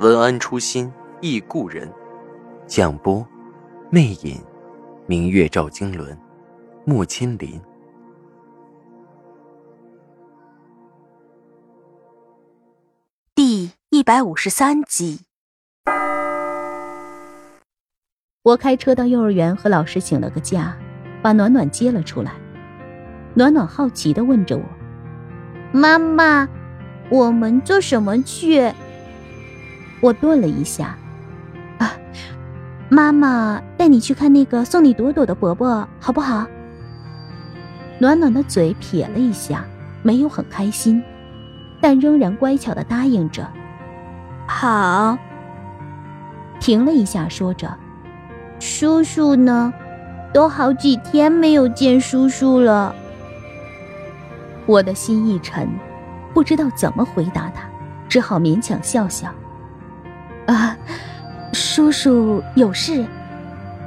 [0.00, 1.90] 文安初心忆故人，
[2.66, 3.24] 蒋波，
[3.90, 4.42] 魅影，
[5.06, 6.18] 明月照经纶，
[6.84, 7.60] 木千林。
[13.36, 15.20] 第一百五十三集。
[18.42, 20.76] 我开车到幼儿园，和老师请了个假，
[21.22, 22.32] 把暖暖接了出来。
[23.32, 24.64] 暖暖好奇的问着我
[25.72, 26.48] ：“妈妈，
[27.10, 28.72] 我们坐什么去？”
[30.04, 30.94] 我顿了一下，
[31.78, 31.90] 啊，
[32.90, 36.46] 妈妈带你去看那个送你朵朵的伯伯，好不好？
[37.98, 39.64] 暖暖的嘴撇了一下，
[40.02, 41.02] 没有很开心，
[41.80, 43.50] 但仍然乖巧的答应着。
[44.46, 45.16] 好。
[46.60, 47.74] 停了一下，说着
[48.60, 49.72] ：“叔叔呢？
[50.34, 52.94] 都好几天没有见叔叔了。”
[54.66, 55.66] 我的心一沉，
[56.34, 57.62] 不知道怎么回答他，
[58.06, 59.32] 只好勉强笑笑。
[61.84, 63.04] 叔叔有事，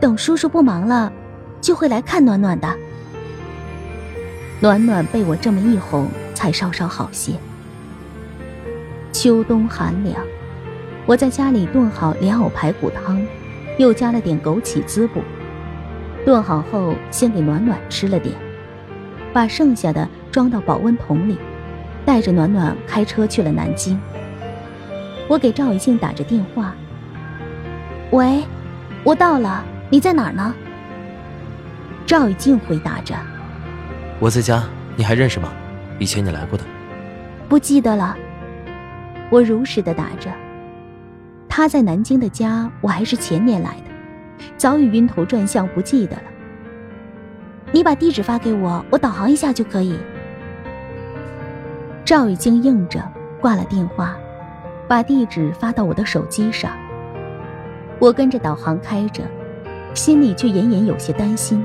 [0.00, 1.12] 等叔叔不忙了，
[1.60, 2.68] 就会来看暖暖的。
[4.58, 7.34] 暖暖被我这么一哄，才稍稍好些。
[9.12, 10.20] 秋冬寒凉，
[11.06, 13.24] 我在家里炖好莲藕排骨汤，
[13.78, 15.20] 又加了点枸杞滋补。
[16.24, 18.34] 炖好后，先给暖暖吃了点，
[19.32, 21.38] 把剩下的装到保温桶里，
[22.04, 23.96] 带着暖暖开车去了南京。
[25.28, 26.74] 我给赵一静打着电话。
[28.14, 28.44] 喂，
[29.02, 30.54] 我到了，你在哪儿呢？
[32.06, 33.12] 赵以静回答着
[34.22, 34.62] ：“我在家，
[34.94, 35.52] 你还认识吗？
[35.98, 36.62] 以前你来过的。”
[37.50, 38.16] 不记得了。
[39.30, 40.30] 我如实的答着。
[41.48, 46.22] 他在南京的家，我还是前年来的，早已晕头转向，不记得了。
[47.72, 49.98] 你把地址发给我，我导航一下就可以。
[52.04, 53.02] 赵雨静应着，
[53.40, 54.16] 挂了电话。
[54.86, 56.70] 把地址发到我的手机上。
[57.98, 59.22] 我跟着导航开着，
[59.94, 61.64] 心里却隐隐有些担心，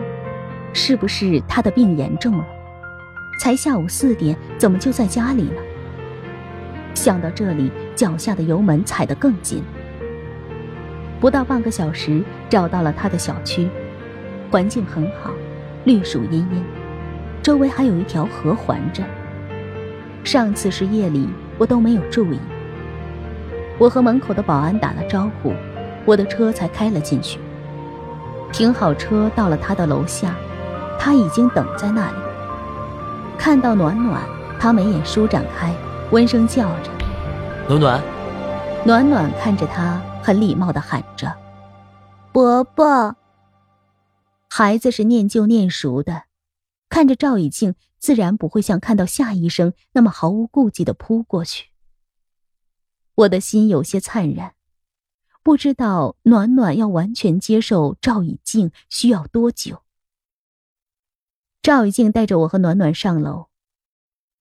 [0.73, 2.45] 是不是他的病严重了？
[3.41, 5.62] 才下午四点，怎么就在家里了？
[6.94, 9.63] 想到这里，脚下的油门踩得更紧。
[11.19, 13.68] 不到半个小时，找到了他的小区，
[14.51, 15.31] 环境很好，
[15.85, 16.63] 绿树茵茵，
[17.41, 19.03] 周围还有一条河环着。
[20.23, 22.39] 上次是夜里，我都没有注意。
[23.78, 25.53] 我和门口的保安打了招呼，
[26.05, 27.39] 我的车才开了进去。
[28.51, 30.35] 停好车，到了他的楼下，
[30.99, 32.17] 他已经等在那里。
[33.37, 34.21] 看到暖暖，
[34.59, 35.73] 他眉眼舒展开，
[36.11, 36.91] 温声叫着
[37.69, 38.01] ：“暖暖。”
[38.85, 41.35] 暖暖看着他，很礼貌的喊着
[42.31, 43.15] ：“伯伯。”
[44.49, 46.23] 孩子是念旧念熟的，
[46.89, 51.67] 看着赵以静，自然不会像看到夏医生那么毫无顾忌的扑过去。
[53.15, 54.53] 我的心有些灿然，
[55.49, 59.81] 不知道暖暖要完全接受赵以静需要多久。
[61.63, 63.47] 赵以静带着我和暖暖上楼，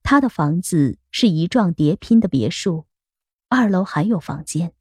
[0.02, 2.84] 他的房子是一幢叠拼的别墅，
[3.48, 4.74] 二楼还有房间，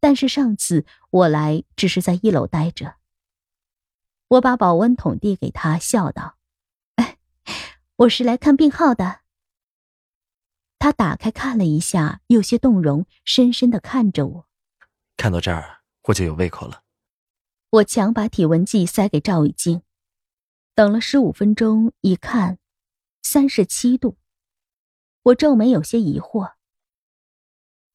[0.00, 2.96] 但是上次我来只是在一楼待着。
[4.26, 6.38] 我把保温桶递给他，笑道
[7.94, 9.20] ：“我是来看病号的。”
[10.80, 14.49] 他打开看了一下，有些动容，深深的看着我。
[15.20, 16.82] 看到这儿，我就有胃口了。
[17.68, 19.82] 我强把体温计塞给赵雨静，
[20.74, 22.58] 等了十五分钟，一看，
[23.22, 24.16] 三十七度。
[25.24, 26.54] 我皱眉，有些疑惑。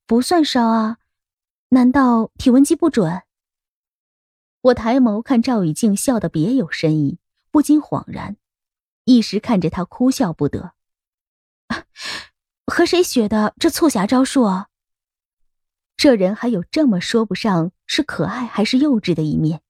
[0.06, 1.00] 不算烧啊，
[1.70, 3.24] 难道体温计不准？
[4.62, 7.18] 我抬眸看赵雨静，笑得别有深意，
[7.50, 8.38] 不禁恍然，
[9.06, 10.76] 一时看着他哭笑不得。
[12.72, 14.70] 和谁学的这促狭招数啊？
[15.98, 19.62] 这人还有这么说不上是可爱还是幼稚的一面，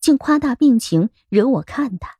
[0.00, 2.18] 竟夸大病情，惹我看他。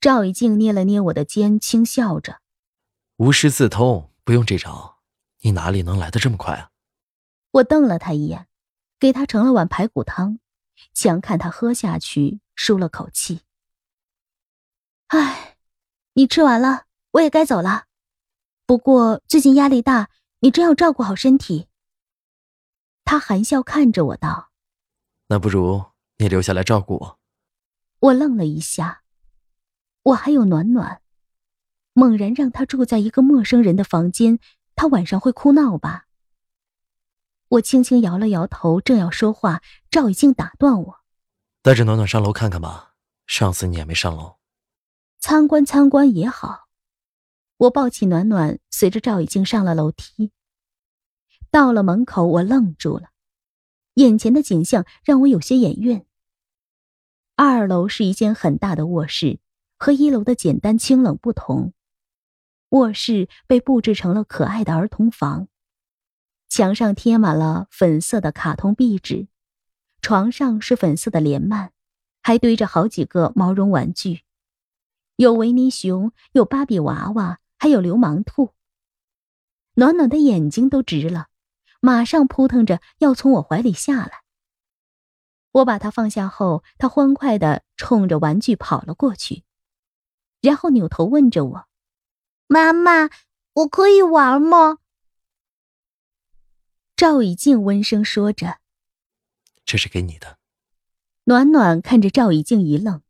[0.00, 2.40] 赵以静捏了捏我的肩，轻笑着
[3.16, 4.98] ：“无师自通，不用这招，
[5.40, 6.70] 你哪里能来的这么快啊？”
[7.52, 8.46] 我瞪了他一眼，
[8.98, 10.38] 给他盛了碗排骨汤，
[10.92, 13.40] 强看他喝下去，舒了口气
[15.08, 15.56] ：“唉，
[16.14, 17.84] 你吃完了，我也该走了。”
[18.66, 20.10] 不过最近压力大，
[20.40, 21.68] 你真要照顾好身体。
[23.04, 24.50] 他含笑看着我道
[25.28, 25.84] ：“那不如
[26.18, 27.18] 你留下来照顾我。”
[28.00, 29.02] 我愣了一下，
[30.02, 31.00] 我还有暖暖，
[31.92, 34.38] 猛然让他住在一个陌生人的房间，
[34.74, 36.06] 他晚上会哭闹吧？
[37.48, 41.00] 我轻轻摇了摇头，正要说话，赵以静打断我
[41.62, 42.94] ：“带着暖暖上楼看看吧，
[43.26, 44.36] 上次你也没上楼。”
[45.20, 46.68] 参观参观也好。
[47.58, 50.32] 我抱起暖暖，随着赵以静上了楼梯。
[51.52, 53.10] 到了门口，我愣住了，
[53.96, 56.02] 眼前的景象让我有些眼晕。
[57.36, 59.38] 二楼是一间很大的卧室，
[59.76, 61.74] 和一楼的简单清冷不同。
[62.70, 65.48] 卧室被布置成了可爱的儿童房，
[66.48, 69.28] 墙上贴满了粉色的卡通壁纸，
[70.00, 71.68] 床上是粉色的帘幔，
[72.22, 74.22] 还堆着好几个毛绒玩具，
[75.16, 78.54] 有维尼熊，有芭比娃娃，还有流氓兔。
[79.74, 81.28] 暖暖的眼睛都直了，
[81.84, 84.22] 马上扑腾着要从我怀里下来。
[85.50, 89.42] 我把它放下后，他欢快的冲着玩具跑了过去，
[90.40, 91.66] 然后扭头问着我
[92.46, 93.10] ：“妈妈，
[93.54, 94.78] 我可以玩吗？”
[96.94, 98.60] 赵以静温声说着
[99.66, 100.38] ：“这是给你的。”
[101.24, 103.02] 暖暖看着赵以静一愣，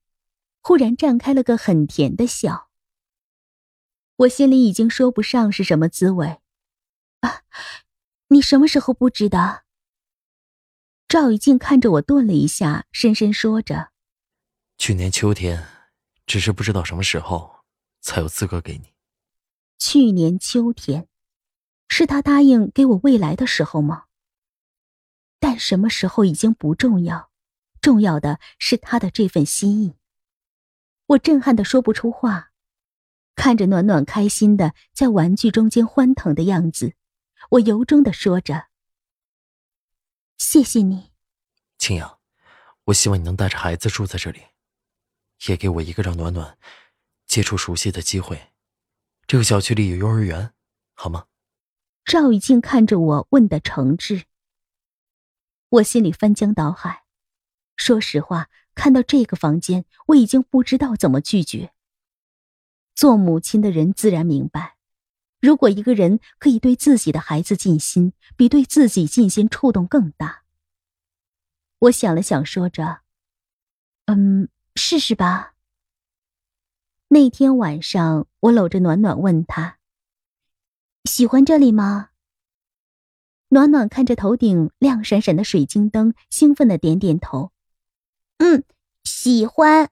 [0.63, 2.71] 忽然绽开了个很甜的笑。
[4.17, 6.41] 我心里已经说不上是什么滋味。
[7.21, 7.43] 啊，
[8.33, 9.65] 你什么时候布置的？
[11.07, 13.91] 赵以静看着我，顿了一下，深深说着
[14.79, 15.63] ：“去年秋天，
[16.27, 17.57] 只是不知道什么时候
[18.01, 18.95] 才有资格给你。”
[19.77, 21.09] 去年秋天，
[21.89, 24.05] 是他答应给我未来的时候吗？
[25.39, 27.31] 但什么时候已经不重要，
[27.83, 29.97] 重要的是他的这份心意。
[31.05, 32.53] 我震撼的说不出话，
[33.35, 36.95] 看着暖暖开心的在玩具中间欢腾的样子，
[37.51, 38.69] 我由衷的说着。
[40.39, 41.13] 谢谢你，
[41.79, 42.19] 青阳。
[42.87, 44.41] 我希望你能带着孩子住在这里，
[45.47, 46.59] 也给我一个让暖暖
[47.27, 48.51] 接触熟悉的机会。
[49.27, 50.53] 这个小区里有幼儿园，
[50.95, 51.27] 好吗？
[52.05, 54.25] 赵雨静看着我问的诚挚，
[55.69, 57.05] 我心里翻江倒海。
[57.77, 61.73] 说实话，看到这个房间，我已经不知道怎么拒绝。
[62.97, 64.72] 做母亲的人自然明白。
[65.43, 70.45] 如果一个人可以对自己的孩子尽心，比对自己尽心触动更大。
[71.81, 73.01] 我想了想，说着
[74.07, 75.55] ：“嗯，试试吧。”
[77.11, 79.79] 那天晚上，我搂着暖暖，问他
[81.11, 82.11] ：“喜欢这里吗？”
[83.51, 87.51] 暖暖看着头顶亮闪闪的水晶灯，兴奋的点点头
[88.39, 88.63] ：“嗯，
[89.03, 89.91] 喜欢。”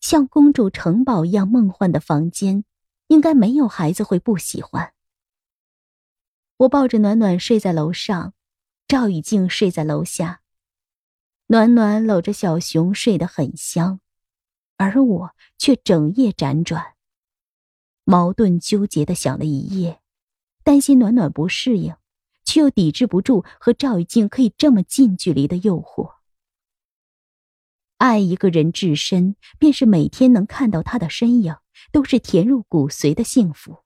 [0.00, 2.64] 像公主城堡一样梦幻的房间。
[3.12, 4.94] 应该没有孩子会不喜欢。
[6.56, 8.32] 我抱着暖暖睡在楼上，
[8.88, 10.40] 赵雨静睡在楼下。
[11.48, 14.00] 暖暖搂着小熊睡得很香，
[14.78, 16.94] 而我却整夜辗转，
[18.04, 20.00] 矛盾纠结的想了一夜，
[20.64, 21.94] 担心暖暖不适应，
[22.44, 26.14] 却又抵制不住和赵雨静可以这么近距离的诱惑。
[27.98, 31.54] 爱一个人至深，便是每天能看到他的身影。
[31.90, 33.78] 都是填入骨髓的幸福。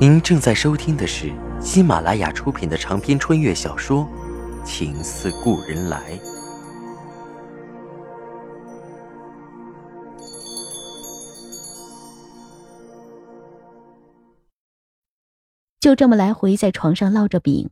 [0.00, 4.08] 您正在收听的是喜马拉雅出品的长篇穿越小说
[4.64, 6.16] 《情似故人来》。
[15.80, 17.70] 就这么来回在床上烙着饼，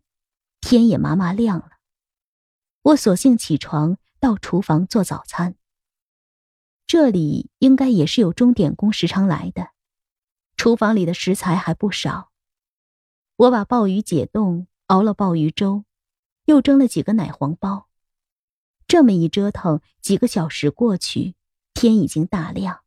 [0.61, 1.78] 天也麻麻亮了。
[2.83, 5.57] 我索性起床到厨房做早餐。
[6.87, 9.71] 这里应该也是有钟点工时常来的，
[10.57, 12.31] 厨房里的食材还不少。
[13.37, 15.85] 我把鲍鱼解冻，熬了鲍鱼粥，
[16.47, 17.89] 又蒸了几个奶黄包。
[18.87, 21.35] 这么一折腾，几个小时过去，
[21.75, 22.81] 天已经大亮。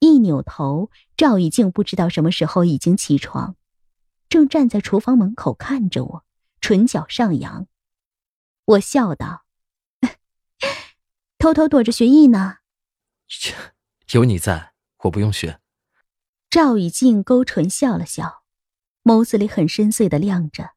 [0.00, 3.56] 一扭头，赵以静不知道什么时候已经起床，
[4.28, 6.24] 正站在厨房门口看着我，
[6.60, 7.66] 唇角上扬。
[8.70, 9.46] 我笑道
[11.38, 12.58] ：“偷偷躲着学艺呢。”
[13.26, 13.52] 切，
[14.12, 15.60] 有你在，我不用学。
[16.48, 18.44] 赵以静勾唇笑了笑，
[19.02, 20.74] 眸子里很深邃的亮着。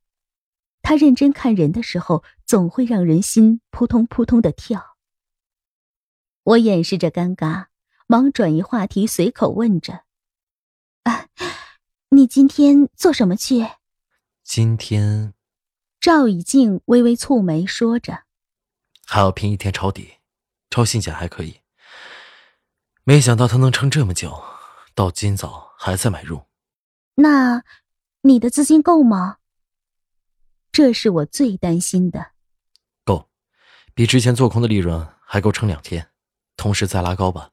[0.82, 4.98] 他认真看人的时候，总会让人心扑通扑通的跳。
[6.44, 7.68] 我掩饰着尴尬，
[8.08, 10.04] 忙转移话题，随口问着
[11.04, 11.28] ：“啊，
[12.10, 13.68] 你今天做什么去？”
[14.44, 15.36] 今天。
[16.04, 18.24] 赵以静微微蹙眉，说着
[19.08, 20.16] ：“还要拼一天抄底，
[20.70, 21.62] 抄信简还可以，
[23.06, 24.44] 没想到他能撑这么久，
[24.94, 26.44] 到今早还在买入。
[27.16, 27.64] 那，
[28.24, 29.38] 你的资金够吗？
[30.74, 32.32] 这是我最担心的。
[33.06, 33.30] 够，
[33.94, 36.10] 比之前做空的利润还够撑两天，
[36.58, 37.52] 同时再拉高吧。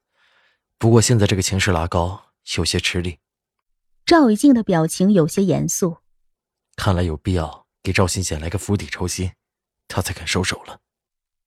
[0.76, 3.21] 不过现在这个情势拉高有些吃力。
[4.04, 5.99] 赵以静的表情有些严肃，
[6.75, 9.32] 看来有必要给赵新贤来个釜底抽薪，
[9.88, 10.80] 他才肯收手了。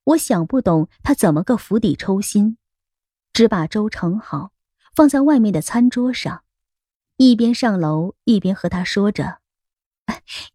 [0.05, 2.57] 我想不懂他怎么个釜底抽薪。
[3.31, 4.51] 只把粥盛好，
[4.95, 6.43] 放在外面的餐桌上，
[7.17, 9.39] 一边上楼一边和他说着：“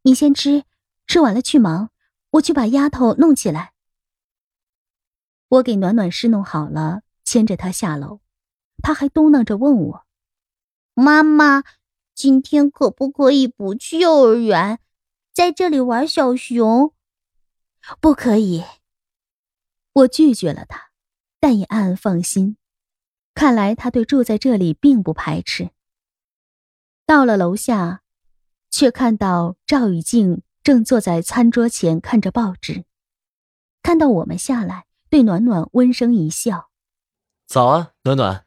[0.02, 0.64] 你先吃，
[1.06, 1.90] 吃完了去忙，
[2.30, 3.72] 我去把丫头弄起来。”
[5.48, 8.20] 我给暖暖侍弄好了，牵着她下楼，
[8.80, 10.06] 她还嘟囔着问我
[10.94, 11.64] ：“妈妈，
[12.14, 14.78] 今天可不可以不去幼儿园，
[15.38, 16.92] 在这里玩小熊
[18.02, 18.64] ？”“不可以。”
[19.94, 20.90] 我拒绝了他，
[21.38, 22.56] 但也暗暗放心。
[23.34, 25.70] 看来他对住在这里并不排斥。
[27.06, 28.02] 到了楼下，
[28.68, 32.84] 却看到赵雨静正坐在餐桌前看着报纸，
[33.80, 36.68] 看到我们下来，对暖暖温声一笑
[37.46, 38.44] ：“早啊，暖暖。”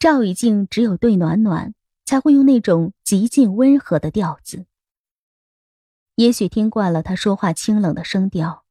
[0.00, 1.74] 赵雨静只有对暖暖
[2.06, 4.64] 才会用那种极尽温和的调子。
[6.20, 8.66] 也许听惯了他说话清冷的声调，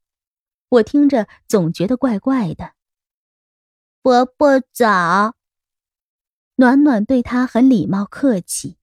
[0.68, 2.74] 我听着总觉得怪怪的。
[4.02, 5.34] 伯伯早。
[6.54, 8.78] 暖暖对他很礼貌客气。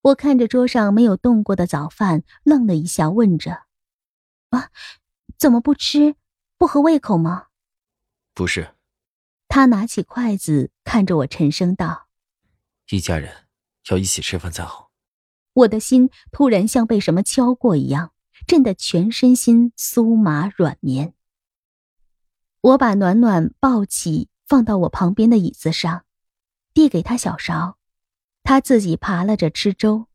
[0.00, 3.64] 我看着桌上没有动过的早饭，愣了一下，问着
[4.48, 4.70] ：“啊，
[5.36, 6.16] 怎么不吃？
[6.56, 7.48] 不合胃口吗
[8.32, 8.76] ？”“不是。”
[9.48, 12.08] 他拿起筷子，看着我，沉声道
[12.88, 13.46] ：“一家人
[13.90, 14.83] 要一起吃饭才好。”
[15.54, 18.12] 我的心突然像被什么敲过一样，
[18.46, 21.14] 震得全身心酥麻软绵。
[22.60, 26.04] 我把暖暖抱起，放到我旁边的椅子上，
[26.72, 27.78] 递给他小勺，
[28.42, 30.06] 他自己扒拉着吃粥。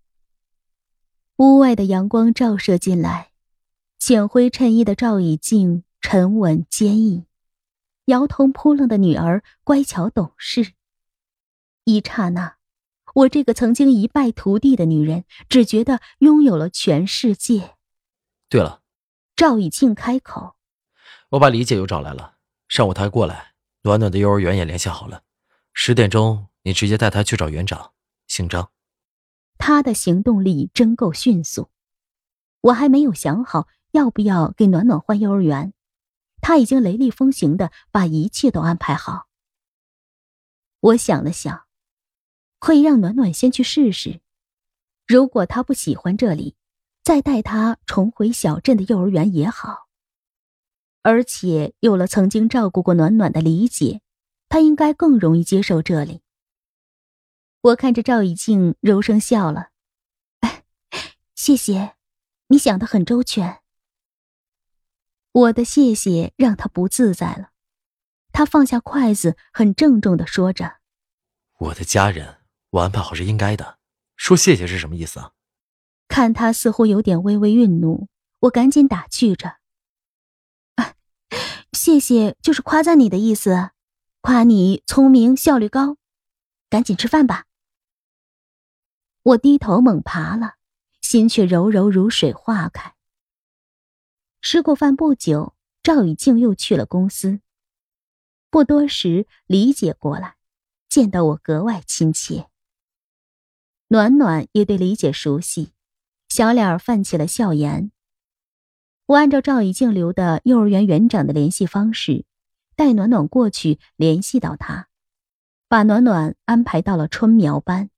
[1.38, 3.32] 屋外的阳光照射进来，
[3.98, 7.26] 浅灰衬衣的赵以静沉稳坚毅，
[8.06, 10.74] 摇头扑棱的女儿乖巧懂事。
[11.86, 12.58] 一刹那，
[13.16, 17.76] 我这个曾经一败涂地的女人，只觉得拥有了全世界。
[18.50, 18.82] 对了，
[19.36, 20.56] 赵以静开口
[21.32, 22.36] ：“我把李姐又找来了。”
[22.70, 25.24] 上午她过来，暖暖的幼儿园也联系好了，
[25.74, 27.94] 十点钟你直接带她去找园长，
[28.28, 28.72] 姓张。
[29.58, 31.70] 他的行动力真够迅速，
[32.62, 35.74] 我还没有想好要不要给暖暖换幼儿园，
[36.42, 39.28] 他已经雷厉风行的把一切都安排好。
[40.80, 41.66] 我想了想，
[42.60, 44.22] 可以让暖暖先去试试，
[45.08, 46.56] 如果他不喜欢这里，
[47.04, 49.88] 再带他重回小镇的幼儿园也好。
[51.02, 54.02] 而且有了曾经照顾过暖暖的理解，
[54.50, 56.22] 他应该更容易接受这里。
[57.62, 59.70] 我看着赵以静，柔声笑了
[61.36, 61.96] ：“谢谢，
[62.48, 63.60] 你想的很周全。”
[65.32, 67.52] 我的谢谢让他不自在了，
[68.32, 70.80] 他放下筷子，很郑重的说着
[71.60, 72.39] ：“我的家人，
[72.72, 73.80] 我安排好是应该的。
[74.16, 75.32] 说谢谢是什么意思啊？”
[76.08, 78.08] 看他似乎有点微微愠怒，
[78.40, 79.58] 我赶紧打趣着。
[81.72, 83.70] 谢谢，就是夸赞你的意思，
[84.22, 85.98] 夸你聪明效率高，
[86.70, 87.46] 赶紧吃饭吧。
[89.22, 90.56] 我低头猛爬了，
[91.00, 92.96] 心却柔柔如水化开。
[94.42, 97.40] 吃过饭不久，赵雨静又去了公司。
[98.50, 100.38] 不多时，李姐过来，
[100.90, 102.49] 见到我格外亲切。
[103.92, 105.72] 暖暖也对李姐熟悉，
[106.28, 107.92] 小脸泛起了笑颜。
[109.08, 112.24] 我按照赵以静留的幼儿园园长的联系方式，
[112.76, 114.90] 带暖暖过去联系到他，
[115.68, 117.90] 把暖暖安排到了春苗班。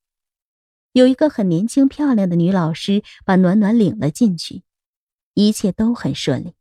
[0.93, 4.63] 有一个很年轻漂亮的女老师把暖暖领了进去，
[5.33, 6.55] 一切都很顺利。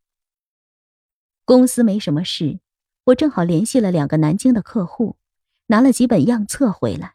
[1.45, 2.59] 公司没什么事，
[3.05, 5.19] 我正好联系了两个南京的客户，
[5.67, 7.15] 拿了几本样册回来。